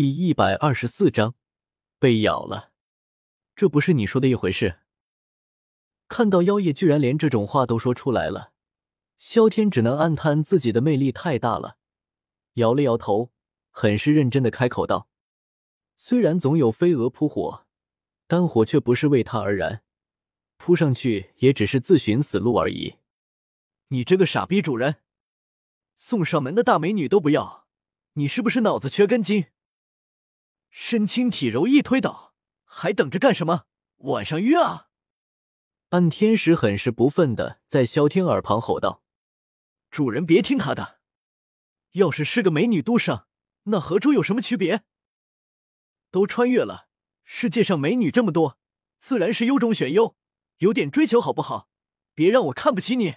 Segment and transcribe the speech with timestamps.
[0.00, 1.34] 第一百二十四章
[1.98, 2.70] 被咬了，
[3.56, 4.78] 这不是你说的一回事。
[6.06, 8.52] 看到妖夜居然连这种话都说出来了，
[9.16, 11.78] 萧天只能暗叹自己的魅力太大了，
[12.52, 13.32] 摇了摇头，
[13.70, 15.08] 很是认真的开口道
[15.98, 17.66] ：“虽然总有飞蛾扑火，
[18.28, 19.82] 但火却不是为他而燃，
[20.58, 22.98] 扑上去也只是自寻死路而已。
[23.88, 25.02] 你这个傻逼主人，
[25.96, 27.66] 送上门的大美女都不要，
[28.12, 29.46] 你是不是脑子缺根筋？”
[30.80, 32.34] 身轻体柔一推倒，
[32.64, 33.64] 还等着干什么？
[33.98, 34.86] 晚上约啊！
[35.90, 39.02] 暗天使很是不忿的在萧天耳旁吼道
[39.90, 41.00] ：“主人别听他的，
[41.92, 43.26] 要是是个美女都上，
[43.64, 44.84] 那和猪有什么区别？
[46.10, 46.86] 都穿越了，
[47.24, 48.56] 世界上美女这么多，
[49.00, 50.16] 自然是优中选优，
[50.58, 51.68] 有点追求好不好？
[52.14, 53.16] 别让我看不起你。”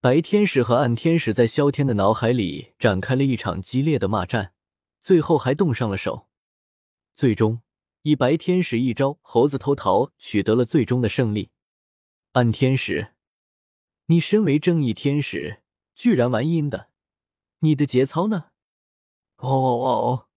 [0.00, 4.54] 白天使和暗天使在萧天的脑海里展开了一场激烈的骂战。
[5.02, 6.28] 最后还动上了手，
[7.20, 7.60] 最终
[8.00, 11.50] 以白天使一招猴子偷桃取得了最终的胜利。
[12.32, 13.12] 暗天使，
[14.06, 15.60] 你身为正义天使，
[15.94, 16.88] 居然玩阴的，
[17.58, 18.52] 你的节操呢？
[19.36, 20.28] 哦哦哦！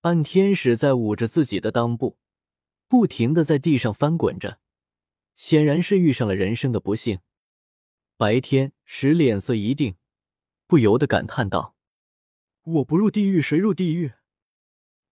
[0.00, 2.18] 暗天使在捂着自己的裆部，
[2.88, 4.58] 不停的在地上翻滚着，
[5.36, 7.20] 显然是遇上了人生的不幸。
[8.16, 9.94] 白天使脸色一定，
[10.66, 11.76] 不由得感叹道。
[12.62, 14.14] 我不入地狱，谁入地狱？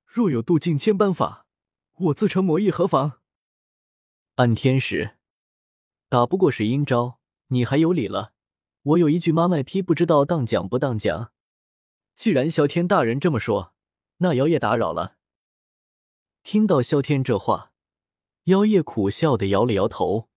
[0.08, 1.46] 若有渡尽千般法，
[1.96, 3.20] 我自成魔亦何妨？
[4.36, 5.18] 暗天使，
[6.08, 8.32] 打不过是阴招，你还有理了？
[8.82, 11.30] 我有一句妈卖批，不知道当讲不当讲。
[12.14, 13.74] 既然萧天大人这么说，
[14.16, 15.18] 那妖夜打扰了。
[16.42, 17.72] 听到萧天这话，
[18.44, 20.30] 妖夜苦笑的摇了摇头。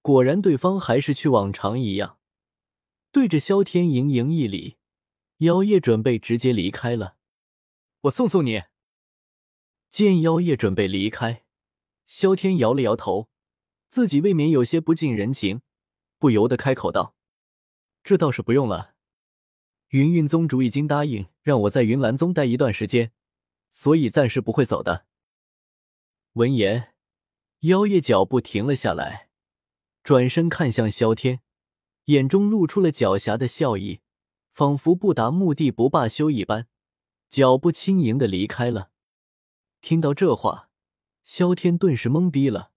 [0.00, 2.18] 果然，对方还是去往常一样，
[3.12, 4.78] 对着萧天盈盈一礼。
[5.38, 7.16] 妖夜准备直接离开了，
[8.02, 8.62] 我送送你。
[9.90, 11.44] 见妖夜准备离开，
[12.04, 13.28] 萧天摇了摇头，
[13.88, 15.62] 自己未免有些不近人情，
[16.18, 17.14] 不由得开口道
[18.04, 18.94] ：“这倒是不用了，
[19.88, 23.12] 云云宗主已经答应让我在云岚宗待一段时间，
[23.70, 25.06] 所以暂时不会走的。”
[26.34, 26.94] 闻言，
[27.60, 29.30] 妖夜脚步停了下来，
[30.02, 31.40] 转身看向萧天，
[32.06, 34.00] 眼中露出了狡黠的笑意。
[34.52, 36.66] 仿佛不达目的不罢休一般，
[37.28, 38.90] 脚步轻盈的离开了。
[39.86, 40.68] 听到这话，
[41.22, 42.72] 萧天顿时懵逼了。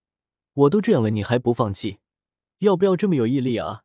[0.53, 1.97] 我都这样了，你还不放弃？
[2.59, 3.83] 要不要这么有毅力啊？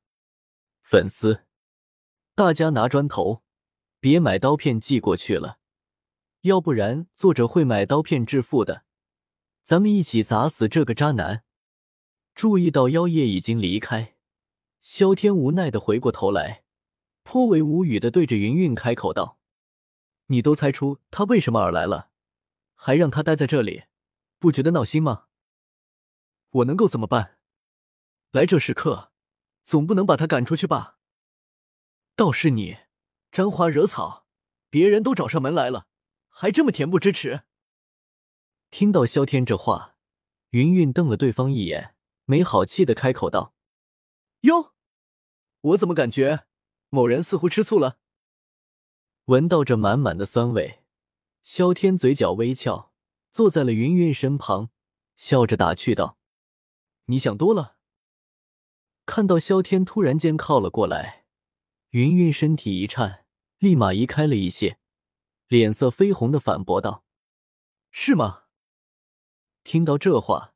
[0.83, 1.47] 粉丝，
[2.35, 3.43] 大家拿砖头，
[3.99, 5.57] 别买刀片寄过去了，
[6.43, 8.85] 要不然作者会买刀片致富的。
[9.63, 11.45] 咱们一起砸死这个渣男！
[12.35, 14.17] 注意到妖夜已经离开，
[14.83, 16.65] 萧天无奈的回过头来。
[17.23, 19.39] 颇为无语的对着云云开口道
[20.29, 22.11] ：“你都猜出他为什么而来了，
[22.87, 23.85] 还让他待在这里，
[24.39, 25.29] 不觉得闹心吗？
[26.51, 27.39] 我能够怎么办？
[28.31, 29.11] 来者是客，
[29.65, 30.99] 总不能把他赶出去吧？
[32.15, 32.77] 倒是你，
[33.33, 34.27] 沾花惹草，
[34.69, 35.87] 别人都找上门来了，
[36.29, 37.45] 还这么恬不知耻。”
[38.71, 39.97] 听到萧天这话，
[40.51, 41.95] 云云瞪了对方一眼，
[42.27, 43.55] 没好气的开口道
[44.45, 44.75] ：“哟，
[45.63, 46.45] 我怎么感觉？”
[46.93, 47.99] 某人似乎吃醋了，
[49.25, 50.84] 闻到这满满的酸味，
[51.45, 52.91] 萧天嘴角微翘，
[53.31, 54.71] 坐在了云云身旁，
[55.15, 56.17] 笑着打趣道
[57.05, 57.77] ：“你想多了。”
[59.05, 61.27] 看到萧天突然间靠了过来，
[61.91, 63.27] 云云身体一颤，
[63.59, 64.79] 立马移开了一些，
[65.47, 67.05] 脸色绯红的反驳道
[67.93, 68.45] ：“是吗？”
[69.63, 70.55] 听到这话，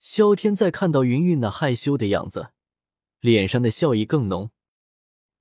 [0.00, 2.50] 萧天再看到云云那害羞的样子，
[3.20, 4.50] 脸上的笑意更浓。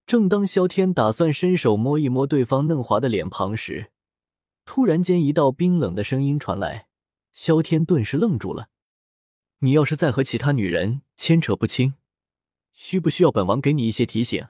[0.06, 3.92] 正当萧天打算伸手摸一摸对方嫩滑的脸庞时，
[4.66, 6.88] 突然间一道冰冷的声音传来，
[7.32, 8.70] 萧天顿时愣住了。
[9.60, 11.94] “你要是再和其他女人牵扯不清，
[12.74, 14.48] 需不需要本王给你一些提醒？”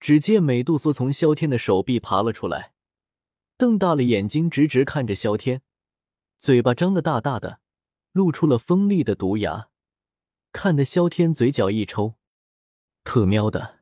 [0.00, 2.72] 只见美杜莎从萧天的手臂爬了出来，
[3.56, 5.62] 瞪大了眼睛，直直看着萧天，
[6.38, 7.60] 嘴巴张得大大的，
[8.12, 9.68] 露出了锋利的毒牙，
[10.52, 12.14] 看得萧天嘴角一抽，
[13.04, 13.80] 特喵的！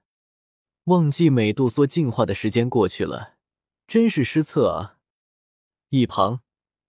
[0.84, 3.36] 忘记美杜莎进化的时间过去了，
[3.86, 4.97] 真是失策啊！
[5.90, 6.42] 一旁，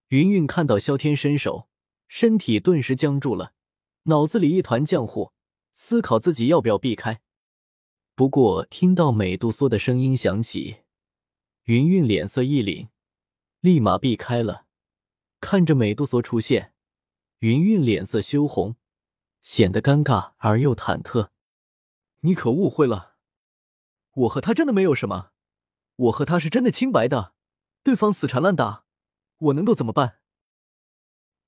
[0.09, 1.69] 云云看到萧天伸手，
[2.09, 3.53] 身体顿时僵住了，
[4.03, 5.31] 脑子里一团浆糊，
[5.73, 7.21] 思考自己要不要避开。
[8.13, 10.79] 不过听到美杜莎的声音响起，
[11.63, 12.89] 云云脸色一凛，
[13.61, 14.65] 立马避开了。
[15.39, 16.73] 看着美杜莎出现，
[17.39, 18.75] 云云脸色羞红，
[19.39, 21.29] 显得尴尬而又忐忑。
[22.19, 23.15] 你可误会了。
[24.11, 25.31] 我和他真的没有什么，
[25.95, 27.33] 我和他是真的清白的，
[27.81, 28.83] 对方死缠烂打，
[29.39, 30.19] 我能够怎么办？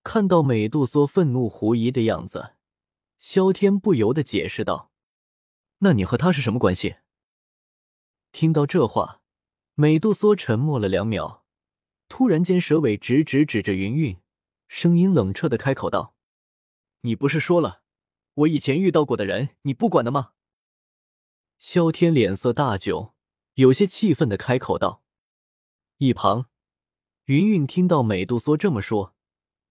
[0.04, 2.56] 看到美杜莎愤怒狐疑的样子，
[3.20, 4.92] 萧天不由得解释道
[5.80, 6.96] ：“那你和他是什么关系？”
[8.32, 9.22] 听到这话，
[9.76, 11.46] 美杜莎沉默了两秒，
[12.08, 14.18] 突然间蛇尾直直指着云云，
[14.68, 16.16] 声音冷彻的开口道
[17.02, 17.84] ：“你不是说了，
[18.34, 20.32] 我以前遇到过的人你不管的吗？”
[21.60, 23.12] 萧天脸色大窘，
[23.56, 25.04] 有些气愤的开口道。
[25.98, 26.50] 一旁，
[27.32, 29.16] 云云听到美杜莎这么说。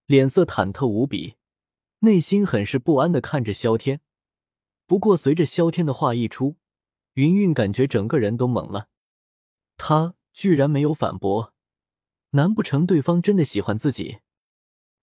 [0.06, 1.36] 脸色忐忑无比，
[1.98, 4.00] 内心很是不安的看着萧天。
[4.86, 6.56] 不过，随着萧天的话一出，
[7.12, 8.88] 云云感觉整个人都懵了。
[9.76, 11.52] 他居然没有反驳，
[12.30, 14.20] 难不成对方真的喜欢自己？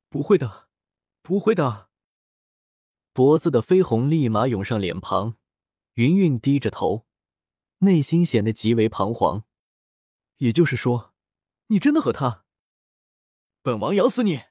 [0.10, 0.68] 不会的，
[1.22, 1.90] 不会的！
[3.14, 5.36] 脖子的绯红立马涌上脸庞，
[5.94, 7.06] 云云低着头，
[7.82, 9.44] 内心显得极为彷徨。
[10.38, 11.14] 也就是说，
[11.68, 12.46] 你真的和他？
[13.68, 14.44] 本王咬死你！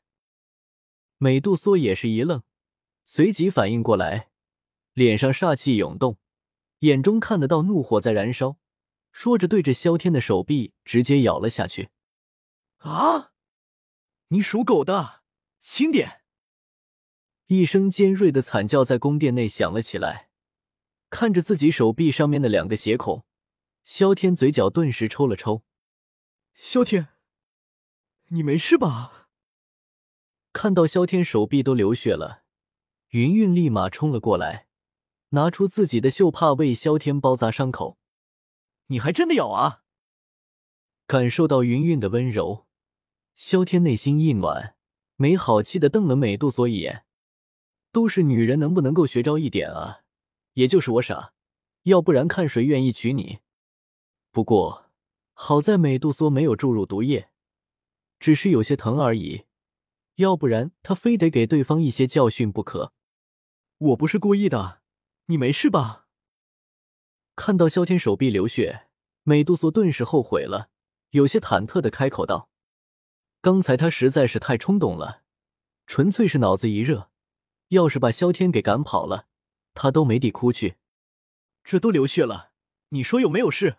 [1.17, 2.43] 美杜莎也是一愣，
[3.03, 4.29] 随即反应过来，
[4.93, 6.19] 脸上煞气涌动，
[6.81, 8.59] 眼中看得到怒火在燃烧，
[9.11, 11.89] 说着对着萧天的手臂直接咬了下去。
[12.81, 13.33] 啊！
[14.29, 15.23] 你属狗的，
[15.61, 16.21] 轻点！
[17.47, 20.29] 一声尖锐的惨叫在宫殿内响了起来。
[21.09, 23.25] 看着自己手臂上面的两个血孔，
[23.83, 25.63] 萧天嘴角顿时抽了抽。
[26.53, 27.09] 萧天，
[28.29, 29.29] 你没事吧？
[30.53, 32.43] 看到萧天手臂都流血了，
[33.11, 34.67] 云云立马冲了过来，
[35.29, 37.99] 拿出自己的袖帕为萧天包扎伤口。
[38.89, 39.83] 你还真的咬啊！
[41.07, 42.67] 感受到云云的温柔，
[43.37, 44.75] 萧天内心一暖，
[45.15, 47.05] 没好气的瞪了美杜莎一眼。
[47.93, 50.01] 都是女人，能不能够学着一点啊？
[50.55, 51.33] 也就是我傻，
[51.85, 53.39] 要不然看谁愿意娶你。
[54.33, 54.91] 不过
[55.33, 57.31] 好在美杜莎没有注入毒液，
[58.19, 59.45] 只是有些疼而已。
[60.17, 62.93] 要不然他非得给对方一些教训不可。
[63.79, 64.81] 我不是故意的，
[65.27, 66.07] 你没事吧？
[67.35, 68.89] 看到萧天手臂流血，
[69.25, 70.71] 美杜莎顿时后悔了，
[71.11, 72.49] 有些忐忑的开口道
[73.43, 75.23] ：“刚才他实在是太冲动了，
[75.87, 77.11] 纯粹是脑子一热。
[77.69, 79.27] 要是把萧天给赶跑了，
[79.75, 80.77] 他都没地哭去。
[81.63, 82.53] 这都流血了，
[82.89, 83.77] 你说有没有事？”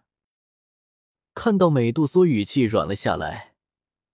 [1.33, 3.46] 看到美杜莎语气软了下来。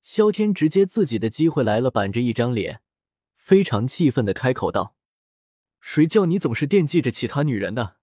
[0.04, 2.82] 萧天直接自己的机会来了，板着一张脸，
[3.36, 4.98] 非常气愤的开口道
[5.80, 7.96] ：“谁叫你总是惦记着其他女人的？”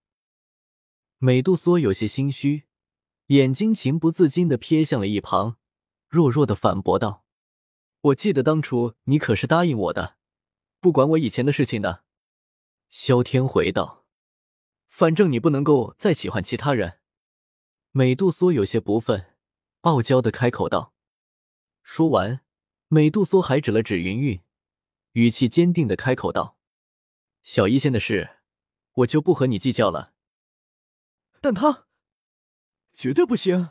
[1.19, 2.65] 美杜莎有些心虚，
[3.27, 5.59] 眼睛情不自禁的瞥向了一旁，
[6.09, 7.27] 弱弱的反驳道
[8.01, 10.17] ：“我记得当初你可是答应我的，
[10.81, 12.05] 不管我以前的事情的。”
[12.89, 14.07] 萧天回道
[14.89, 17.01] ：“反正你不能够再喜欢其他人。”
[17.93, 19.35] 美杜莎有些不忿，
[19.83, 20.95] 傲娇的开口道。
[21.83, 22.41] 说完，
[22.89, 24.41] 美杜莎还指了指云韵，
[25.13, 26.57] 语气坚定的开口道
[27.43, 28.39] ：“小医仙的事，
[28.93, 30.13] 我就不和你计较了。
[31.41, 31.87] 但他
[32.95, 33.71] 绝对不行。”